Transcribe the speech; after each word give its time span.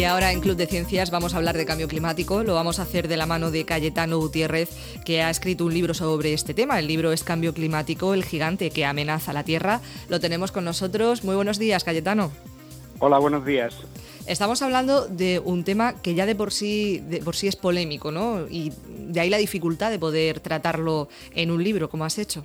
Y 0.00 0.04
ahora 0.04 0.32
en 0.32 0.40
Club 0.40 0.56
de 0.56 0.66
Ciencias 0.66 1.10
vamos 1.10 1.34
a 1.34 1.36
hablar 1.36 1.58
de 1.58 1.66
cambio 1.66 1.86
climático. 1.86 2.42
Lo 2.42 2.54
vamos 2.54 2.78
a 2.78 2.84
hacer 2.84 3.06
de 3.06 3.18
la 3.18 3.26
mano 3.26 3.50
de 3.50 3.66
Cayetano 3.66 4.16
Gutiérrez, 4.16 4.70
que 5.04 5.20
ha 5.20 5.28
escrito 5.28 5.66
un 5.66 5.74
libro 5.74 5.92
sobre 5.92 6.32
este 6.32 6.54
tema. 6.54 6.78
El 6.78 6.86
libro 6.86 7.12
es 7.12 7.22
Cambio 7.22 7.52
Climático, 7.52 8.14
el 8.14 8.24
gigante 8.24 8.70
que 8.70 8.86
amenaza 8.86 9.34
la 9.34 9.44
Tierra. 9.44 9.82
Lo 10.08 10.18
tenemos 10.18 10.52
con 10.52 10.64
nosotros. 10.64 11.22
Muy 11.22 11.36
buenos 11.36 11.58
días, 11.58 11.84
Cayetano. 11.84 12.32
Hola, 12.98 13.18
buenos 13.18 13.44
días. 13.44 13.76
Estamos 14.24 14.62
hablando 14.62 15.06
de 15.06 15.38
un 15.38 15.64
tema 15.64 16.00
que 16.00 16.14
ya 16.14 16.24
de 16.24 16.34
por 16.34 16.50
sí, 16.50 17.02
de 17.06 17.18
por 17.18 17.36
sí 17.36 17.48
es 17.48 17.56
polémico, 17.56 18.10
¿no? 18.10 18.46
Y 18.48 18.72
de 18.88 19.20
ahí 19.20 19.28
la 19.28 19.36
dificultad 19.36 19.90
de 19.90 19.98
poder 19.98 20.40
tratarlo 20.40 21.10
en 21.34 21.50
un 21.50 21.62
libro, 21.62 21.90
como 21.90 22.06
has 22.06 22.16
hecho. 22.16 22.42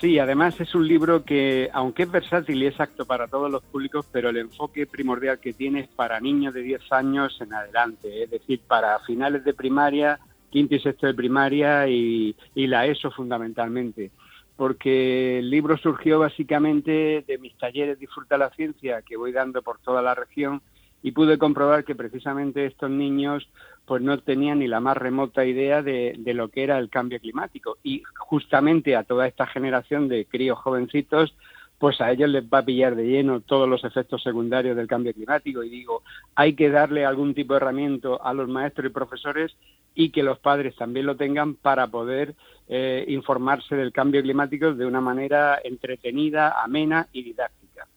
Sí, 0.00 0.18
además 0.18 0.58
es 0.58 0.74
un 0.74 0.88
libro 0.88 1.24
que, 1.26 1.68
aunque 1.74 2.04
es 2.04 2.10
versátil 2.10 2.62
y 2.62 2.66
es 2.66 2.80
apto 2.80 3.04
para 3.04 3.28
todos 3.28 3.50
los 3.50 3.62
públicos, 3.62 4.06
pero 4.10 4.30
el 4.30 4.38
enfoque 4.38 4.86
primordial 4.86 5.38
que 5.38 5.52
tiene 5.52 5.80
es 5.80 5.88
para 5.88 6.18
niños 6.20 6.54
de 6.54 6.62
10 6.62 6.90
años 6.92 7.38
en 7.42 7.52
adelante, 7.52 8.22
es 8.22 8.30
decir, 8.30 8.60
para 8.66 8.98
finales 9.00 9.44
de 9.44 9.52
primaria, 9.52 10.18
quinto 10.48 10.74
y 10.74 10.80
sexto 10.80 11.06
de 11.06 11.12
primaria 11.12 11.86
y, 11.86 12.34
y 12.54 12.66
la 12.66 12.86
ESO 12.86 13.10
fundamentalmente. 13.10 14.10
Porque 14.56 15.40
el 15.40 15.50
libro 15.50 15.76
surgió 15.76 16.18
básicamente 16.18 17.22
de 17.26 17.38
mis 17.38 17.54
talleres 17.58 17.98
Disfruta 17.98 18.38
la 18.38 18.48
Ciencia 18.50 19.02
que 19.02 19.18
voy 19.18 19.32
dando 19.32 19.60
por 19.60 19.80
toda 19.80 20.00
la 20.00 20.14
región 20.14 20.62
y 21.02 21.12
pude 21.12 21.36
comprobar 21.36 21.84
que 21.84 21.94
precisamente 21.94 22.64
estos 22.64 22.90
niños 22.90 23.48
pues 23.90 24.02
no 24.02 24.16
tenían 24.20 24.60
ni 24.60 24.68
la 24.68 24.78
más 24.78 24.96
remota 24.96 25.44
idea 25.44 25.82
de, 25.82 26.14
de, 26.16 26.32
lo 26.32 26.46
que 26.48 26.62
era 26.62 26.78
el 26.78 26.88
cambio 26.88 27.18
climático 27.18 27.78
y 27.82 28.04
justamente 28.16 28.94
a 28.94 29.02
toda 29.02 29.26
esta 29.26 29.48
generación 29.48 30.06
de 30.06 30.26
críos 30.26 30.60
jovencitos 30.60 31.34
pues 31.76 32.00
a 32.00 32.12
ellos 32.12 32.30
les 32.30 32.44
va 32.44 32.58
a 32.58 32.64
pillar 32.64 32.94
de 32.94 33.08
lleno 33.08 33.40
todos 33.40 33.68
los 33.68 33.82
efectos 33.82 34.22
secundarios 34.22 34.76
del 34.76 34.86
cambio 34.86 35.12
climático 35.12 35.64
y 35.64 35.70
digo, 35.70 36.04
hay 36.36 36.54
que 36.54 36.70
darle 36.70 37.04
algún 37.04 37.34
tipo 37.34 37.54
de 37.54 37.56
herramienta 37.56 38.10
a 38.22 38.32
los 38.32 38.48
maestros 38.48 38.86
y 38.86 38.94
profesores 38.94 39.56
y 39.96 40.10
que 40.10 40.22
los 40.22 40.38
padres 40.38 40.76
también 40.76 41.06
lo 41.06 41.16
tengan 41.16 41.56
para 41.56 41.88
poder 41.88 42.36
eh, 42.68 43.04
informarse 43.08 43.74
del 43.74 43.90
cambio 43.90 44.22
climático 44.22 44.72
de 44.72 44.86
una 44.86 45.00
manera 45.00 45.58
entretenida, 45.64 46.62
amena 46.62 47.08
y 47.10 47.24
didáctica. 47.24 47.88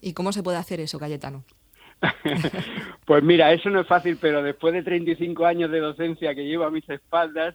¿Y 0.00 0.12
cómo 0.12 0.30
se 0.30 0.44
puede 0.44 0.58
hacer 0.58 0.78
eso, 0.78 1.00
Cayetano? 1.00 1.42
Pues 3.04 3.22
mira, 3.22 3.52
eso 3.52 3.70
no 3.70 3.80
es 3.80 3.86
fácil, 3.86 4.18
pero 4.20 4.42
después 4.42 4.74
de 4.74 4.82
35 4.82 5.46
años 5.46 5.70
de 5.70 5.80
docencia 5.80 6.34
que 6.34 6.44
llevo 6.44 6.64
a 6.64 6.70
mis 6.70 6.88
espaldas 6.88 7.54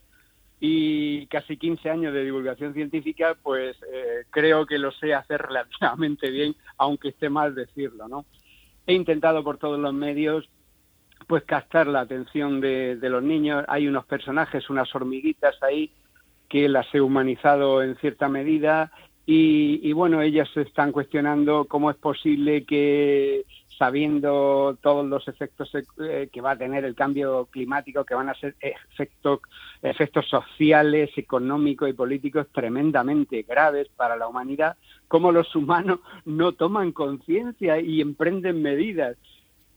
y 0.59 1.27
casi 1.27 1.57
15 1.57 1.89
años 1.89 2.13
de 2.13 2.23
divulgación 2.23 2.73
científica, 2.73 3.37
pues 3.41 3.77
eh, 3.93 4.25
creo 4.29 4.65
que 4.65 4.79
lo 4.79 4.91
sé 4.91 5.13
hacer 5.13 5.41
relativamente 5.41 6.31
bien, 6.31 6.55
aunque 6.77 7.09
esté 7.09 7.29
mal 7.29 7.53
decirlo, 7.53 8.07
¿no? 8.07 8.25
He 8.85 8.93
intentado 8.93 9.43
por 9.43 9.57
todos 9.57 9.79
los 9.79 9.93
medios 9.93 10.49
pues 11.27 11.43
captar 11.43 11.87
la 11.87 12.01
atención 12.01 12.61
de, 12.61 12.95
de 12.95 13.09
los 13.09 13.21
niños. 13.21 13.65
Hay 13.67 13.87
unos 13.87 14.05
personajes, 14.05 14.69
unas 14.69 14.93
hormiguitas 14.95 15.61
ahí 15.61 15.91
que 16.47 16.69
las 16.69 16.87
he 16.93 17.01
humanizado 17.01 17.83
en 17.83 17.97
cierta 17.97 18.29
medida 18.29 18.91
y, 19.29 19.81
y, 19.83 19.91
bueno, 19.91 20.21
ellas 20.21 20.49
se 20.53 20.61
están 20.61 20.93
cuestionando 20.93 21.65
cómo 21.65 21.91
es 21.91 21.97
posible 21.97 22.63
que 22.63 23.45
sabiendo 23.77 24.77
todos 24.81 25.05
los 25.05 25.27
efectos 25.27 25.71
eh, 25.75 26.29
que 26.31 26.41
va 26.41 26.51
a 26.51 26.57
tener 26.57 26.83
el 26.83 26.95
cambio 26.95 27.47
climático, 27.51 28.03
que 28.05 28.15
van 28.15 28.29
a 28.29 28.33
ser 28.33 28.55
efectos, 28.59 29.41
efectos 29.81 30.27
sociales, 30.27 31.11
económicos 31.15 31.89
y 31.89 31.93
políticos 31.93 32.47
tremendamente 32.51 33.43
graves 33.43 33.87
para 33.95 34.17
la 34.17 34.27
humanidad, 34.27 34.77
cómo 35.07 35.31
los 35.31 35.55
humanos 35.55 35.99
no 36.25 36.53
toman 36.53 36.91
conciencia 36.91 37.79
y 37.79 38.01
emprenden 38.01 38.61
medidas. 38.61 39.17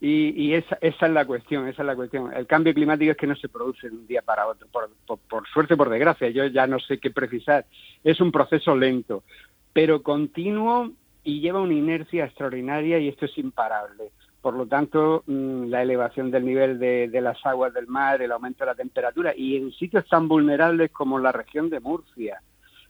Y, 0.00 0.30
y 0.30 0.54
esa, 0.54 0.78
esa, 0.80 1.06
es 1.06 1.12
la 1.12 1.26
cuestión, 1.26 1.68
esa 1.68 1.82
es 1.82 1.86
la 1.86 1.94
cuestión. 1.94 2.32
El 2.32 2.46
cambio 2.46 2.72
climático 2.72 3.10
es 3.10 3.18
que 3.18 3.26
no 3.26 3.36
se 3.36 3.50
produce 3.50 3.90
de 3.90 3.96
un 3.96 4.06
día 4.06 4.22
para 4.22 4.46
otro, 4.46 4.66
por, 4.68 4.88
por, 5.06 5.18
por 5.18 5.46
suerte, 5.48 5.76
por 5.76 5.90
desgracia, 5.90 6.30
yo 6.30 6.46
ya 6.46 6.66
no 6.66 6.78
sé 6.80 6.98
qué 6.98 7.10
precisar. 7.10 7.66
Es 8.02 8.20
un 8.20 8.32
proceso 8.32 8.74
lento, 8.74 9.24
pero 9.74 10.02
continuo 10.02 10.92
y 11.22 11.40
lleva 11.40 11.60
una 11.60 11.74
inercia 11.74 12.24
extraordinaria 12.24 12.98
y 12.98 13.08
esto 13.08 13.26
es 13.26 13.36
imparable. 13.36 14.10
Por 14.40 14.54
lo 14.54 14.66
tanto, 14.66 15.22
mm, 15.26 15.66
la 15.66 15.82
elevación 15.82 16.30
del 16.30 16.46
nivel 16.46 16.78
de, 16.78 17.08
de, 17.08 17.20
las 17.20 17.44
aguas 17.44 17.74
del 17.74 17.86
mar, 17.86 18.22
el 18.22 18.32
aumento 18.32 18.64
de 18.64 18.70
la 18.70 18.74
temperatura 18.74 19.34
y 19.36 19.56
en 19.56 19.70
sitios 19.72 20.08
tan 20.08 20.28
vulnerables 20.28 20.90
como 20.92 21.18
la 21.18 21.30
región 21.30 21.68
de 21.68 21.80
Murcia. 21.80 22.40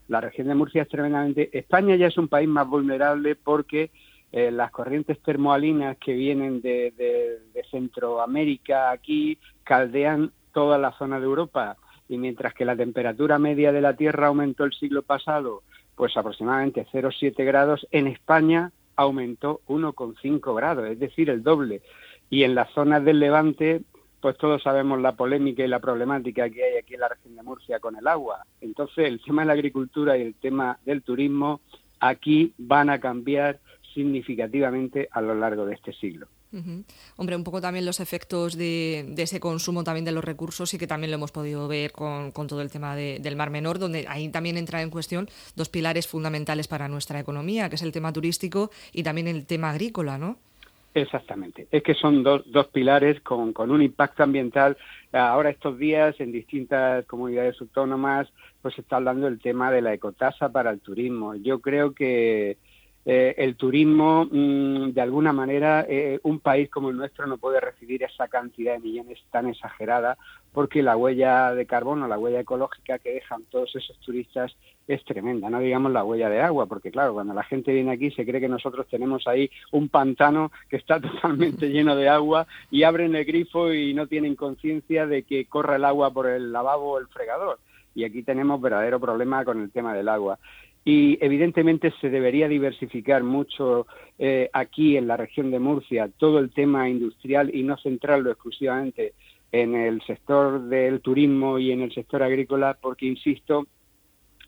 La 0.06 0.20
región 0.20 0.46
de 0.46 0.54
Murcia 0.54 0.82
es 0.82 0.88
tremendamente... 0.88 1.50
España 1.56 1.96
ya 1.96 2.06
es 2.06 2.18
un 2.18 2.28
país 2.28 2.48
más 2.48 2.68
vulnerable 2.68 3.34
porque 3.34 3.90
eh, 4.32 4.50
las 4.50 4.70
corrientes 4.70 5.20
termoalinas 5.20 5.96
que 5.98 6.14
vienen 6.14 6.60
de, 6.60 6.92
de, 6.96 7.40
de 7.52 7.64
Centroamérica 7.70 8.90
aquí 8.90 9.38
caldean 9.64 10.32
toda 10.52 10.78
la 10.78 10.92
zona 10.92 11.18
de 11.18 11.26
Europa 11.26 11.76
y 12.08 12.18
mientras 12.18 12.54
que 12.54 12.64
la 12.64 12.76
temperatura 12.76 13.38
media 13.38 13.72
de 13.72 13.80
la 13.80 13.94
Tierra 13.94 14.28
aumentó 14.28 14.64
el 14.64 14.72
siglo 14.72 15.02
pasado 15.02 15.62
pues 16.00 16.16
aproximadamente 16.16 16.86
0,7 16.90 17.44
grados, 17.44 17.86
en 17.90 18.06
España 18.06 18.72
aumentó 18.96 19.60
1,5 19.68 20.56
grados, 20.56 20.88
es 20.88 20.98
decir, 20.98 21.28
el 21.28 21.42
doble. 21.42 21.82
Y 22.30 22.44
en 22.44 22.54
las 22.54 22.70
zonas 22.70 23.04
del 23.04 23.20
Levante, 23.20 23.82
pues 24.18 24.38
todos 24.38 24.62
sabemos 24.62 24.98
la 24.98 25.12
polémica 25.12 25.62
y 25.62 25.68
la 25.68 25.78
problemática 25.78 26.48
que 26.48 26.64
hay 26.64 26.76
aquí 26.78 26.94
en 26.94 27.00
la 27.00 27.08
región 27.08 27.36
de 27.36 27.42
Murcia 27.42 27.80
con 27.80 27.96
el 27.96 28.08
agua. 28.08 28.46
Entonces, 28.62 29.08
el 29.08 29.20
tema 29.20 29.42
de 29.42 29.48
la 29.48 29.52
agricultura 29.52 30.16
y 30.16 30.22
el 30.22 30.34
tema 30.36 30.78
del 30.86 31.02
turismo 31.02 31.60
aquí 31.98 32.54
van 32.56 32.88
a 32.88 32.98
cambiar 32.98 33.60
significativamente 33.94 35.08
a 35.10 35.20
lo 35.20 35.34
largo 35.34 35.66
de 35.66 35.74
este 35.74 35.92
siglo. 35.92 36.26
Uh 36.52 36.56
-huh. 36.56 36.84
Hombre, 37.16 37.36
un 37.36 37.44
poco 37.44 37.60
también 37.60 37.86
los 37.86 38.00
efectos 38.00 38.56
de, 38.56 39.04
de, 39.08 39.22
ese 39.22 39.38
consumo 39.38 39.84
también 39.84 40.04
de 40.04 40.12
los 40.12 40.24
recursos 40.24 40.74
y 40.74 40.78
que 40.78 40.86
también 40.86 41.10
lo 41.10 41.16
hemos 41.16 41.32
podido 41.32 41.68
ver 41.68 41.92
con, 41.92 42.32
con 42.32 42.46
todo 42.48 42.60
el 42.60 42.70
tema 42.70 42.96
de, 42.96 43.18
del 43.20 43.36
Mar 43.36 43.50
Menor, 43.50 43.78
donde 43.78 44.06
ahí 44.08 44.28
también 44.30 44.56
entra 44.56 44.82
en 44.82 44.90
cuestión 44.90 45.28
dos 45.54 45.68
pilares 45.68 46.08
fundamentales 46.08 46.66
para 46.66 46.88
nuestra 46.88 47.20
economía, 47.20 47.68
que 47.68 47.76
es 47.76 47.82
el 47.82 47.92
tema 47.92 48.12
turístico 48.12 48.70
y 48.92 49.02
también 49.02 49.28
el 49.28 49.46
tema 49.46 49.70
agrícola, 49.70 50.18
¿no? 50.18 50.38
Exactamente. 50.92 51.68
Es 51.70 51.84
que 51.84 51.94
son 51.94 52.24
dos, 52.24 52.42
dos 52.50 52.66
pilares 52.66 53.20
con, 53.20 53.52
con 53.52 53.70
un 53.70 53.80
impacto 53.80 54.24
ambiental. 54.24 54.76
Ahora 55.12 55.50
estos 55.50 55.78
días 55.78 56.18
en 56.18 56.32
distintas 56.32 57.06
comunidades 57.06 57.60
autónomas 57.60 58.28
pues 58.60 58.74
se 58.74 58.80
está 58.80 58.96
hablando 58.96 59.26
del 59.26 59.40
tema 59.40 59.70
de 59.70 59.82
la 59.82 59.94
ecotasa 59.94 60.50
para 60.50 60.70
el 60.70 60.80
turismo. 60.80 61.34
Yo 61.36 61.60
creo 61.60 61.94
que 61.94 62.58
eh, 63.06 63.34
el 63.38 63.56
turismo, 63.56 64.26
mmm, 64.30 64.90
de 64.90 65.00
alguna 65.00 65.32
manera, 65.32 65.86
eh, 65.88 66.20
un 66.22 66.40
país 66.40 66.68
como 66.68 66.90
el 66.90 66.96
nuestro 66.96 67.26
no 67.26 67.38
puede 67.38 67.58
recibir 67.58 68.02
esa 68.02 68.28
cantidad 68.28 68.74
de 68.74 68.80
millones 68.80 69.18
tan 69.30 69.48
exagerada 69.48 70.18
porque 70.52 70.82
la 70.82 70.96
huella 70.96 71.54
de 71.54 71.64
carbono, 71.64 72.08
la 72.08 72.18
huella 72.18 72.40
ecológica 72.40 72.98
que 72.98 73.14
dejan 73.14 73.44
todos 73.44 73.74
esos 73.74 73.98
turistas 74.00 74.54
es 74.86 75.02
tremenda, 75.04 75.48
no 75.48 75.60
digamos 75.60 75.92
la 75.92 76.04
huella 76.04 76.28
de 76.28 76.40
agua, 76.40 76.66
porque 76.66 76.90
claro, 76.90 77.14
cuando 77.14 77.32
la 77.32 77.44
gente 77.44 77.72
viene 77.72 77.92
aquí 77.92 78.10
se 78.10 78.26
cree 78.26 78.40
que 78.40 78.48
nosotros 78.48 78.86
tenemos 78.88 79.26
ahí 79.26 79.50
un 79.70 79.88
pantano 79.88 80.50
que 80.68 80.76
está 80.76 81.00
totalmente 81.00 81.70
lleno 81.70 81.96
de 81.96 82.08
agua 82.08 82.46
y 82.70 82.82
abren 82.82 83.14
el 83.14 83.24
grifo 83.24 83.72
y 83.72 83.94
no 83.94 84.08
tienen 84.08 84.34
conciencia 84.34 85.06
de 85.06 85.22
que 85.22 85.46
corre 85.46 85.76
el 85.76 85.84
agua 85.84 86.12
por 86.12 86.26
el 86.26 86.52
lavabo 86.52 86.92
o 86.92 86.98
el 86.98 87.06
fregador. 87.06 87.58
Y 87.92 88.04
aquí 88.04 88.22
tenemos 88.22 88.60
verdadero 88.60 89.00
problema 89.00 89.44
con 89.44 89.60
el 89.60 89.70
tema 89.70 89.94
del 89.94 90.08
agua 90.08 90.38
y 90.90 91.18
evidentemente 91.20 91.92
se 92.00 92.10
debería 92.10 92.48
diversificar 92.48 93.22
mucho 93.22 93.86
eh, 94.18 94.50
aquí 94.52 94.96
en 94.96 95.06
la 95.06 95.16
región 95.16 95.52
de 95.52 95.60
Murcia 95.60 96.10
todo 96.18 96.40
el 96.40 96.50
tema 96.50 96.88
industrial 96.88 97.54
y 97.54 97.62
no 97.62 97.76
centrarlo 97.76 98.28
exclusivamente 98.32 99.14
en 99.52 99.76
el 99.76 100.02
sector 100.02 100.62
del 100.62 101.00
turismo 101.00 101.60
y 101.60 101.70
en 101.70 101.82
el 101.82 101.94
sector 101.94 102.24
agrícola 102.24 102.76
porque 102.80 103.06
insisto 103.06 103.68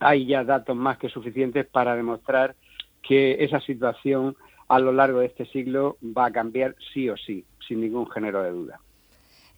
hay 0.00 0.26
ya 0.26 0.42
datos 0.42 0.74
más 0.74 0.98
que 0.98 1.08
suficientes 1.08 1.64
para 1.64 1.94
demostrar 1.94 2.56
que 3.02 3.36
esa 3.44 3.60
situación 3.60 4.34
a 4.66 4.80
lo 4.80 4.90
largo 4.90 5.20
de 5.20 5.26
este 5.26 5.46
siglo 5.46 5.96
va 6.02 6.26
a 6.26 6.32
cambiar 6.32 6.74
sí 6.92 7.08
o 7.08 7.16
sí 7.16 7.44
sin 7.68 7.82
ningún 7.82 8.10
género 8.10 8.42
de 8.42 8.50
duda. 8.50 8.80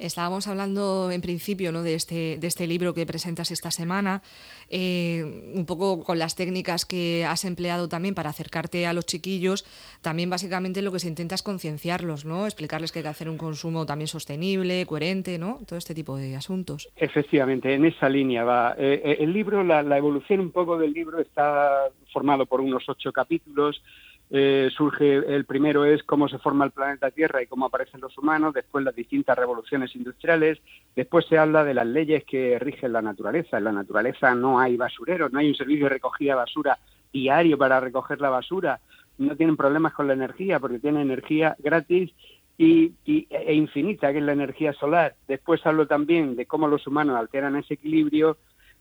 Estábamos 0.05 0.47
hablando 0.49 1.11
en 1.11 1.21
principio 1.23 1.73
¿no? 1.73 1.83
de, 1.83 1.95
este, 1.95 2.37
de 2.39 2.47
este 2.47 2.67
libro 2.67 2.93
que 2.93 3.07
presentas 3.07 3.51
esta 3.51 3.71
semana, 3.71 4.23
eh, 4.69 5.53
un 5.55 5.65
poco 5.65 6.05
con 6.05 6.19
las 6.19 6.37
técnicas 6.37 6.85
que 6.85 7.25
has 7.25 7.45
empleado 7.45 7.89
también 7.89 8.15
para 8.15 8.31
acercarte 8.31 8.87
a 8.87 8.93
los 8.93 9.07
chiquillos. 9.07 9.65
También 10.03 10.29
básicamente 10.29 10.83
lo 10.83 10.93
que 10.93 10.99
se 10.99 11.09
intenta 11.09 11.35
es 11.35 11.43
concienciarlos, 11.43 12.25
¿no? 12.25 12.45
explicarles 12.45 12.93
que 12.93 12.99
hay 12.99 13.05
que 13.05 13.09
hacer 13.09 13.31
un 13.31 13.39
consumo 13.39 13.87
también 13.87 14.09
sostenible, 14.09 14.85
coherente, 14.85 15.39
¿no? 15.39 15.61
todo 15.67 15.79
este 15.79 15.95
tipo 15.95 16.17
de 16.17 16.37
asuntos. 16.37 16.91
Efectivamente, 16.97 17.73
en 17.73 17.87
esa 17.87 18.09
línea 18.09 18.45
va. 18.45 18.75
Eh, 18.77 19.17
el 19.21 19.33
libro, 19.33 19.65
la, 19.65 19.83
la 19.83 19.97
evolución 19.97 20.41
un 20.41 20.51
poco 20.51 20.77
del 20.77 20.93
libro 20.93 21.19
está 21.21 21.89
formado 22.13 22.45
por 22.45 22.61
unos 22.61 22.87
ocho 22.89 23.11
capítulos 23.11 23.83
eh, 24.31 24.71
surge, 24.75 25.17
el 25.17 25.45
primero 25.45 25.85
es 25.85 26.03
cómo 26.03 26.29
se 26.29 26.39
forma 26.39 26.65
el 26.65 26.71
planeta 26.71 27.11
Tierra 27.11 27.43
y 27.43 27.47
cómo 27.47 27.67
aparecen 27.67 28.01
los 28.01 28.17
humanos, 28.17 28.55
después 28.55 28.85
las 28.85 28.95
distintas 28.95 29.39
revoluciones 29.39 29.95
industriales, 29.95 30.59
después 30.97 31.27
se 31.27 31.39
habla 31.39 31.63
de 31.65 31.75
las 31.75 31.87
leyes 31.87 32.25
que 32.25 32.59
rigen 32.59 32.93
la 32.93 33.03
naturaleza. 33.03 33.59
En 33.59 33.65
la 33.65 33.73
naturaleza 33.73 34.35
no 34.35 34.59
hay 34.59 34.77
basureros, 34.77 35.33
no 35.33 35.39
hay 35.39 35.49
un 35.49 35.55
servicio 35.55 35.85
de 35.85 35.91
recogida 35.91 36.33
de 36.33 36.37
basura 36.37 36.79
diario 37.13 37.57
para 37.59 37.81
recoger 37.81 38.21
la 38.21 38.31
basura, 38.31 38.81
no 39.19 39.37
tienen 39.37 39.57
problemas 39.57 39.93
con 39.93 40.09
la 40.09 40.15
energía 40.15 40.59
porque 40.59 40.81
tienen 40.81 41.03
energía 41.03 41.55
gratis 41.61 42.11
y, 42.59 42.93
e 43.07 43.55
infinita, 43.55 44.13
que 44.13 44.19
es 44.19 44.25
la 44.25 44.33
energía 44.33 44.73
solar. 44.73 45.15
Después 45.29 45.65
hablo 45.67 45.87
también 45.87 46.37
de 46.37 46.47
cómo 46.47 46.67
los 46.69 46.87
humanos 46.87 47.17
alteran 47.17 47.57
ese 47.57 47.75
equilibrio, 47.75 48.37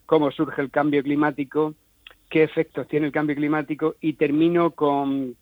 cómo 0.05 0.31
surge 0.31 0.61
el 0.61 0.71
cambio 0.71 1.03
climático 1.03 1.75
qué 2.33 2.41
efectos 2.41 2.87
tiene 2.87 3.05
el 3.05 3.11
cambio 3.11 3.35
climático 3.35 3.93
y 4.01 4.13
termino 4.13 4.71
con, 4.71 5.37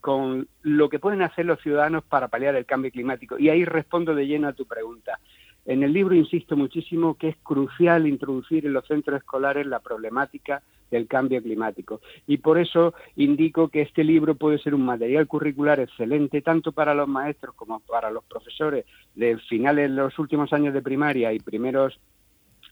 lo 0.62 0.90
que 0.90 1.00
pueden 1.00 1.22
hacer 1.22 1.46
los 1.46 1.62
ciudadanos 1.62 2.04
para 2.04 2.28
paliar 2.28 2.54
el 2.58 2.66
cambio 2.66 2.92
climático. 2.92 3.40
Y 3.40 3.48
ahí 3.48 3.64
respondo 3.64 4.14
de 4.14 4.28
lleno 4.28 4.50
a 4.50 4.54
tu 4.54 4.66
pregunta. 4.66 5.18
En 5.64 5.84
el 5.84 5.94
libro 5.94 6.16
insisto 6.16 6.58
muchísimo 6.58 7.14
que 7.14 7.30
es 7.30 7.38
crucial 7.44 8.08
introducir 8.08 8.66
en 8.66 8.74
los 8.74 8.86
centros 8.88 9.22
escolares 9.22 9.66
la 9.68 9.80
problemática 9.80 10.64
del 10.90 11.08
cambio 11.08 11.42
climático. 11.42 12.02
Y 12.28 12.40
por 12.40 12.58
eso 12.58 12.94
indico 13.16 13.70
que 13.70 13.84
este 13.84 14.04
libro 14.04 14.36
puede 14.36 14.60
ser 14.60 14.76
un 14.76 14.84
material 14.84 15.28
curricular 15.28 15.80
excelente 15.80 16.42
tanto 16.42 16.74
para 16.74 16.94
los 16.94 17.08
maestros 17.08 17.56
como 17.56 17.80
para 17.80 18.12
los 18.12 18.26
profesores 18.26 18.84
de 19.16 19.38
finales 19.38 19.90
de 19.90 19.96
los 19.96 20.20
últimos 20.20 20.52
años 20.52 20.74
de 20.74 20.82
primaria 20.82 21.32
y 21.32 21.40
primeros 21.40 21.98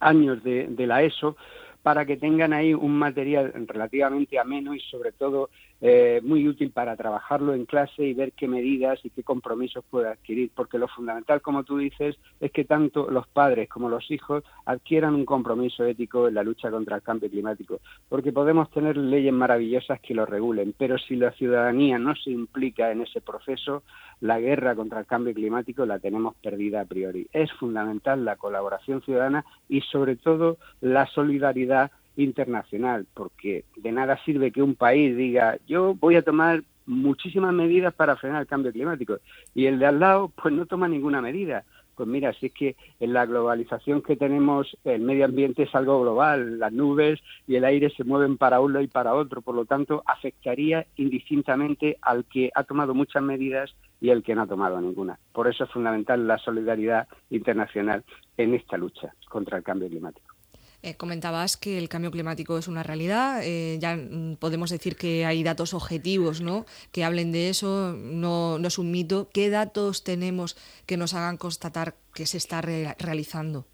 años 0.02 0.44
de, 0.44 0.68
de 0.68 0.88
la 0.88 1.04
ESO, 1.04 1.38
para 1.84 2.06
que 2.06 2.18
tengan 2.18 2.54
ahí 2.54 2.74
un 2.74 2.98
material 2.98 3.54
relativamente 3.68 4.38
ameno 4.38 4.74
y 4.76 4.80
sobre 4.82 5.12
todo 5.12 5.50
eh, 5.82 6.20
muy 6.24 6.46
útil 6.46 6.72
para 6.72 6.98
trabajarlo 6.98 7.54
en 7.54 7.66
clase 7.66 8.04
y 8.04 8.14
ver 8.14 8.34
qué 8.34 8.50
medidas 8.50 9.00
y 9.04 9.10
qué 9.12 9.24
compromisos 9.24 9.86
puede 9.90 10.10
adquirir, 10.10 10.52
porque 10.54 10.78
lo 10.78 10.90
fundamental, 10.90 11.42
como 11.42 11.64
tú 11.64 11.78
dices, 11.78 12.18
es 12.42 12.52
que 12.52 12.66
tanto 12.66 13.10
los 13.10 13.28
padres 13.28 13.70
como 13.70 13.88
los 13.88 14.12
hijos 14.12 14.44
adquieran 14.66 15.16
un 15.16 15.24
compromiso 15.24 15.86
ético 15.86 16.28
en 16.28 16.36
la 16.36 16.44
lucha 16.44 16.70
contra 16.70 16.98
el 16.98 17.02
cambio 17.02 17.30
climático, 17.30 17.80
porque 18.10 18.34
podemos 18.34 18.70
tener 18.72 18.98
leyes 18.98 19.32
maravillosas 19.32 20.02
que 20.02 20.14
lo 20.14 20.26
regulen, 20.26 20.74
pero 20.78 20.98
si 20.98 21.16
la 21.16 21.32
ciudadanía 21.32 21.98
no 21.98 22.14
se 22.16 22.32
implica 22.32 22.92
en 22.92 23.02
ese 23.02 23.22
proceso, 23.22 23.84
la 24.20 24.38
guerra 24.40 24.76
contra 24.76 25.00
el 25.00 25.06
cambio 25.06 25.34
climático 25.34 25.86
la 25.86 26.00
tenemos 26.00 26.36
perdida 26.44 26.82
a 26.82 26.86
priori. 26.86 27.28
Es 27.32 27.54
fundamental 27.54 28.26
la 28.26 28.36
colaboración 28.36 29.02
ciudadana 29.02 29.46
y 29.70 29.80
sobre 29.82 30.18
todo 30.18 30.58
la 30.82 31.06
solidaridad 31.06 31.69
internacional, 32.16 33.06
porque 33.14 33.66
de 33.78 33.92
nada 33.92 34.20
sirve 34.26 34.52
que 34.52 34.62
un 34.62 34.76
país 34.76 35.16
diga 35.16 35.58
yo 35.68 35.96
voy 35.96 36.16
a 36.16 36.22
tomar 36.22 36.64
muchísimas 36.86 37.54
medidas 37.54 37.94
para 37.94 38.18
frenar 38.18 38.42
el 38.42 38.48
cambio 38.48 38.72
climático 38.72 39.20
y 39.54 39.68
el 39.68 39.80
de 39.80 39.86
al 39.86 40.00
lado 40.00 40.32
pues 40.42 40.54
no 40.54 40.66
toma 40.66 40.88
ninguna 40.88 41.22
medida. 41.22 41.64
Pues 41.96 42.08
mira, 42.08 42.32
si 42.34 42.46
es 42.46 42.54
que 42.54 42.76
en 43.02 43.12
la 43.12 43.26
globalización 43.26 44.02
que 44.02 44.16
tenemos 44.16 44.78
el 44.86 45.02
medio 45.02 45.26
ambiente 45.26 45.64
es 45.64 45.76
algo 45.76 46.02
global, 46.02 46.58
las 46.58 46.72
nubes 46.72 47.20
y 47.46 47.56
el 47.56 47.66
aire 47.66 47.90
se 47.90 48.06
mueven 48.06 48.38
para 48.38 48.62
uno 48.62 48.80
y 48.80 48.88
para 48.88 49.14
otro, 49.14 49.42
por 49.42 49.54
lo 49.54 49.66
tanto 49.66 50.02
afectaría 50.06 50.88
indistintamente 50.96 51.98
al 52.02 52.24
que 52.24 52.52
ha 52.56 52.64
tomado 52.64 52.94
muchas 52.94 53.22
medidas 53.22 53.76
y 54.00 54.12
al 54.12 54.24
que 54.24 54.34
no 54.34 54.44
ha 54.44 54.48
tomado 54.48 54.80
ninguna. 54.80 55.20
Por 55.34 55.50
eso 55.50 55.66
es 55.66 55.72
fundamental 55.72 56.26
la 56.26 56.38
solidaridad 56.38 57.08
internacional 57.30 58.06
en 58.38 58.54
esta 58.56 58.78
lucha 58.78 59.14
contra 59.28 59.58
el 59.58 59.64
cambio 59.64 59.90
climático. 59.90 60.39
Eh, 60.82 60.96
comentabas 60.96 61.58
que 61.58 61.78
el 61.78 61.90
cambio 61.90 62.10
climático 62.10 62.58
es 62.58 62.70
una 62.70 62.84
realidad, 62.84 63.42
eh, 63.44 63.78
ya 63.82 63.98
podemos 64.40 64.70
decir 64.70 64.96
que 64.96 65.26
hay 65.26 65.44
datos 65.44 65.74
objetivos 65.74 66.40
¿no? 66.40 66.66
que 66.94 67.04
hablen 67.04 67.34
de 67.34 67.50
eso, 67.50 67.94
no, 67.98 68.58
no, 68.60 68.68
es 68.68 68.78
un 68.80 68.90
mito. 68.90 69.28
¿Qué 69.34 69.50
datos 69.50 70.06
tenemos 70.06 70.56
que 70.86 70.96
nos 70.96 71.14
hagan 71.14 71.36
constatar 71.36 71.96
que 72.14 72.26
se 72.26 72.38
está 72.38 72.62
realizando? 72.62 73.66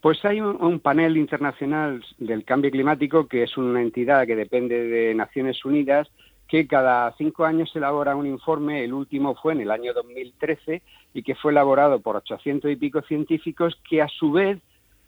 Pues 0.00 0.24
hay 0.24 0.40
un, 0.40 0.80
panel 0.80 1.16
internacional 1.18 2.02
del 2.18 2.44
cambio 2.44 2.70
climático 2.70 3.28
que 3.28 3.44
es 3.44 3.56
una 3.56 3.80
entidad 3.80 4.26
que 4.26 4.34
depende 4.34 4.82
de 4.82 5.14
Naciones 5.14 5.64
Unidas 5.64 6.08
que 6.48 6.66
cada 6.66 7.12
cinco 7.16 7.44
años 7.44 7.70
elabora 7.76 8.16
un 8.16 8.26
informe, 8.26 8.82
el 8.82 8.92
último 8.92 9.36
fue 9.36 9.52
en 9.52 9.60
el 9.60 9.70
año 9.70 9.94
2013 9.94 10.82
y 11.14 11.22
que 11.22 11.36
fue 11.36 11.52
elaborado 11.52 12.00
por 12.00 12.16
800 12.16 12.72
y 12.72 12.76
pico 12.76 13.02
científicos 13.02 13.78
que 13.88 14.02
a 14.02 14.08
su 14.08 14.32
vez 14.32 14.58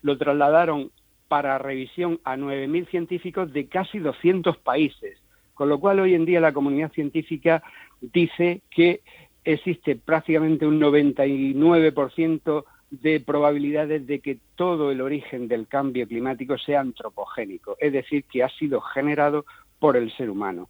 lo 0.02 0.16
trasladaron 0.16 0.92
para 1.32 1.56
revisión 1.56 2.20
a 2.24 2.36
9.000 2.36 2.90
científicos 2.90 3.50
de 3.54 3.66
casi 3.66 3.98
200 3.98 4.58
países, 4.58 5.16
con 5.54 5.70
lo 5.70 5.80
cual 5.80 6.00
hoy 6.00 6.12
en 6.14 6.26
día 6.26 6.40
la 6.40 6.52
comunidad 6.52 6.92
científica 6.92 7.62
dice 8.02 8.60
que 8.70 9.00
existe 9.42 9.96
prácticamente 9.96 10.66
un 10.66 10.78
99% 10.78 12.64
de 12.90 13.20
probabilidades 13.20 14.06
de 14.06 14.20
que 14.20 14.40
todo 14.56 14.90
el 14.90 15.00
origen 15.00 15.48
del 15.48 15.68
cambio 15.68 16.06
climático 16.06 16.58
sea 16.58 16.80
antropogénico, 16.80 17.78
es 17.80 17.94
decir, 17.94 18.24
que 18.24 18.42
ha 18.42 18.50
sido 18.50 18.82
generado 18.82 19.46
por 19.78 19.96
el 19.96 20.14
ser 20.14 20.28
humano. 20.28 20.68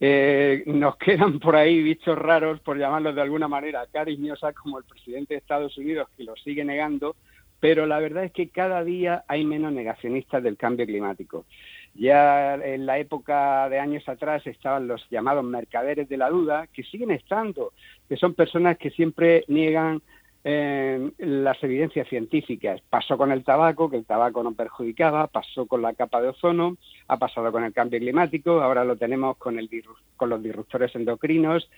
Eh, 0.00 0.64
nos 0.66 0.96
quedan 0.98 1.38
por 1.38 1.56
ahí 1.56 1.82
bichos 1.82 2.18
raros, 2.18 2.60
por 2.60 2.76
llamarlos 2.76 3.14
de 3.14 3.22
alguna 3.22 3.48
manera 3.48 3.86
cariñosas, 3.90 4.54
como 4.54 4.76
el 4.76 4.84
presidente 4.84 5.32
de 5.32 5.38
Estados 5.38 5.78
Unidos, 5.78 6.08
que 6.14 6.24
lo 6.24 6.36
sigue 6.36 6.62
negando, 6.62 7.16
pero 7.64 7.86
la 7.86 7.98
verdad 7.98 8.24
es 8.24 8.32
que 8.32 8.50
cada 8.50 8.84
día 8.84 9.24
hay 9.26 9.42
menos 9.42 9.72
negacionistas 9.72 10.42
del 10.42 10.58
cambio 10.58 10.84
climático. 10.84 11.46
Ya 11.94 12.56
en 12.56 12.84
la 12.84 12.98
época 12.98 13.70
de 13.70 13.78
años 13.78 14.06
atrás 14.06 14.46
estaban 14.46 14.86
los 14.86 15.08
llamados 15.08 15.46
mercaderes 15.46 16.06
de 16.10 16.18
la 16.18 16.28
duda, 16.28 16.66
que 16.66 16.82
siguen 16.82 17.10
estando, 17.10 17.72
que 18.06 18.18
son 18.18 18.34
personas 18.34 18.76
que 18.76 18.90
siempre 18.90 19.44
niegan 19.48 20.02
eh, 20.44 21.10
las 21.16 21.64
evidencias 21.64 22.06
científicas. 22.06 22.82
Pasó 22.90 23.16
con 23.16 23.32
el 23.32 23.44
tabaco, 23.44 23.88
que 23.88 23.96
el 23.96 24.04
tabaco 24.04 24.42
no 24.42 24.52
perjudicaba, 24.52 25.28
pasó 25.28 25.64
con 25.64 25.80
la 25.80 25.94
capa 25.94 26.20
de 26.20 26.28
ozono, 26.28 26.76
ha 27.08 27.18
pasado 27.18 27.50
con 27.50 27.64
el 27.64 27.72
cambio 27.72 27.98
climático, 27.98 28.60
ahora 28.60 28.84
lo 28.84 28.96
tenemos 28.96 29.38
con, 29.38 29.58
el, 29.58 29.70
con 30.18 30.28
los 30.28 30.42
disruptores 30.42 30.94
endocrinos 30.96 31.70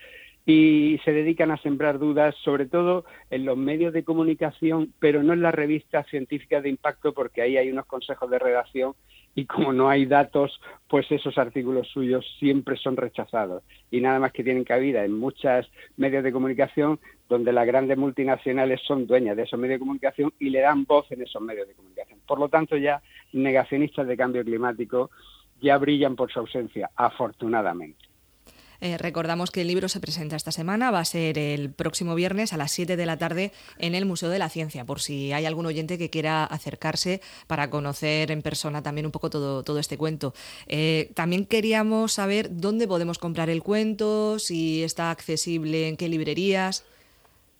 y 0.46 1.00
se 1.04 1.12
dedican 1.12 1.50
a 1.50 1.56
sembrar 1.56 1.98
dudas, 1.98 2.34
sobre 2.44 2.66
todo 2.66 3.04
en 3.30 3.44
los 3.44 3.58
medios 3.58 3.92
de 3.92 4.04
comunicación, 4.04 4.92
pero 5.00 5.24
no 5.24 5.32
en 5.32 5.42
las 5.42 5.54
revistas 5.54 6.06
científicas 6.06 6.62
de 6.62 6.68
impacto, 6.68 7.12
porque 7.12 7.42
ahí 7.42 7.56
hay 7.56 7.68
unos 7.68 7.86
consejos 7.86 8.30
de 8.30 8.38
redacción 8.38 8.94
y 9.34 9.44
como 9.44 9.72
no 9.72 9.88
hay 9.88 10.06
datos, 10.06 10.58
pues 10.88 11.10
esos 11.10 11.36
artículos 11.36 11.88
suyos 11.88 12.24
siempre 12.38 12.76
son 12.76 12.96
rechazados. 12.96 13.64
Y 13.90 14.00
nada 14.00 14.20
más 14.20 14.32
que 14.32 14.44
tienen 14.44 14.64
cabida 14.64 15.04
en 15.04 15.12
muchos 15.12 15.70
medios 15.96 16.22
de 16.22 16.32
comunicación 16.32 17.00
donde 17.28 17.52
las 17.52 17.66
grandes 17.66 17.98
multinacionales 17.98 18.80
son 18.86 19.06
dueñas 19.06 19.36
de 19.36 19.42
esos 19.42 19.58
medios 19.58 19.76
de 19.76 19.80
comunicación 19.80 20.32
y 20.38 20.50
le 20.50 20.60
dan 20.60 20.84
voz 20.84 21.10
en 21.10 21.22
esos 21.22 21.42
medios 21.42 21.66
de 21.66 21.74
comunicación. 21.74 22.20
Por 22.24 22.38
lo 22.38 22.48
tanto, 22.48 22.76
ya 22.76 23.02
negacionistas 23.32 24.06
de 24.06 24.16
cambio 24.16 24.44
climático 24.44 25.10
ya 25.60 25.76
brillan 25.76 26.14
por 26.14 26.30
su 26.30 26.38
ausencia, 26.38 26.90
afortunadamente. 26.94 28.05
Eh, 28.80 28.98
recordamos 28.98 29.50
que 29.50 29.62
el 29.62 29.68
libro 29.68 29.88
se 29.88 30.00
presenta 30.00 30.36
esta 30.36 30.52
semana, 30.52 30.90
va 30.90 31.00
a 31.00 31.04
ser 31.04 31.38
el 31.38 31.70
próximo 31.70 32.14
viernes 32.14 32.52
a 32.52 32.56
las 32.56 32.72
7 32.72 32.96
de 32.96 33.06
la 33.06 33.16
tarde 33.16 33.52
en 33.78 33.94
el 33.94 34.06
Museo 34.06 34.28
de 34.28 34.38
la 34.38 34.48
Ciencia, 34.48 34.84
por 34.84 35.00
si 35.00 35.32
hay 35.32 35.46
algún 35.46 35.66
oyente 35.66 35.98
que 35.98 36.10
quiera 36.10 36.44
acercarse 36.44 37.20
para 37.46 37.70
conocer 37.70 38.30
en 38.30 38.42
persona 38.42 38.82
también 38.82 39.06
un 39.06 39.12
poco 39.12 39.30
todo, 39.30 39.62
todo 39.62 39.78
este 39.78 39.96
cuento. 39.96 40.34
Eh, 40.66 41.10
también 41.14 41.46
queríamos 41.46 42.12
saber 42.12 42.48
dónde 42.50 42.88
podemos 42.88 43.18
comprar 43.18 43.50
el 43.50 43.62
cuento, 43.62 44.38
si 44.38 44.82
está 44.82 45.10
accesible 45.10 45.88
en 45.88 45.96
qué 45.96 46.08
librerías. 46.08 46.84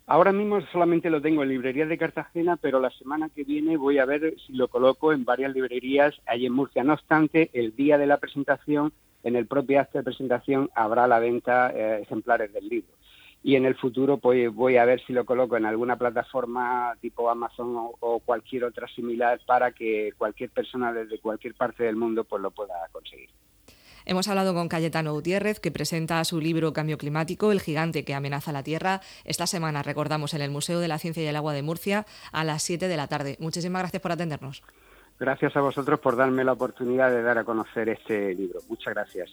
Ahora 0.09 0.33
mismo 0.33 0.61
solamente 0.73 1.11
lo 1.11 1.21
tengo 1.21 1.43
en 1.43 1.49
librerías 1.49 1.89
de 1.89 1.99
Cartagena, 1.99 2.57
pero 2.57 2.79
la 2.79 2.91
semana 2.91 3.29
que 3.29 3.43
viene 3.43 3.77
voy 3.77 3.99
a 3.99 4.05
ver 4.05 4.37
si 4.47 4.53
lo 4.53 4.69
coloco 4.69 5.13
en 5.13 5.25
varias 5.25 5.53
librerías 5.53 6.15
ahí 6.27 6.47
en 6.47 6.53
Murcia. 6.53 6.85
No 6.85 6.93
obstante, 6.93 7.51
el 7.53 7.75
día 7.75 7.99
de 7.99 8.07
la 8.07 8.19
presentación 8.19 8.93
en 9.27 9.35
el 9.35 9.47
propio 9.47 9.81
acto 9.81 9.99
de 9.99 10.05
presentación 10.05 10.71
habrá 10.77 11.09
la 11.09 11.19
venta 11.19 11.73
eh, 11.75 12.03
ejemplares 12.03 12.53
del 12.53 12.69
libro. 12.69 12.95
Y 13.43 13.57
en 13.57 13.67
el 13.67 13.75
futuro 13.75 14.19
pues, 14.19 14.55
voy 14.55 14.77
a 14.77 14.85
ver 14.85 15.05
si 15.05 15.13
lo 15.13 15.25
coloco 15.25 15.57
en 15.57 15.67
alguna 15.67 15.97
plataforma 15.97 16.95
tipo 17.01 17.29
Amazon 17.29 17.75
o, 17.77 18.21
cualquier 18.21 18.63
otra 18.65 18.87
similar 18.87 19.41
para 19.45 19.73
que 19.73 20.13
cualquier 20.17 20.51
persona 20.51 20.93
desde 20.93 21.19
cualquier 21.19 21.55
parte 21.55 21.83
del 21.83 21.97
mundo 21.97 22.23
pues, 22.23 22.41
lo 22.41 22.53
pueda 22.53 22.75
conseguir. 22.93 23.29
Hemos 24.05 24.29
hablado 24.29 24.55
con 24.55 24.69
Cayetano 24.69 25.13
Gutiérrez, 25.13 25.59
que 25.59 25.73
presenta 25.73 26.25
su 26.25 26.41
libro 26.41 26.73
Cambio 26.73 26.97
Climático, 26.97 27.51
el 27.51 27.61
gigante 27.61 28.05
que 28.05 28.15
amenaza 28.15 28.53
la 28.53 28.63
Tierra. 28.63 29.01
Esta 29.25 29.49
semana, 29.49 29.83
recordamos, 29.83 30.35
en 30.35 30.43
el 30.43 30.53
Museo 30.53 30.79
de 30.79 30.87
la 30.87 31.01
Ciencia 31.01 31.25
y 31.25 31.27
el 31.27 31.35
Agua 31.35 31.53
de 31.53 31.63
Murcia 31.63 32.07
a 32.31 32.45
las 32.45 32.63
7 32.63 32.87
de 32.87 32.97
la 32.97 33.09
tarde. 33.09 33.37
Muchísimas 33.41 33.83
gracias 33.83 34.01
por 34.01 34.13
atendernos. 34.13 34.63
Gracias 35.19 35.57
a 35.57 35.61
vosotros 35.61 35.99
por 36.01 36.17
darme 36.17 36.45
la 36.45 36.53
oportunidad 36.53 37.11
de 37.11 37.23
dar 37.23 37.39
a 37.39 37.45
conocer 37.45 37.89
este 37.89 38.35
libro. 38.35 38.61
Muchas 38.69 38.93
gracias. 38.93 39.31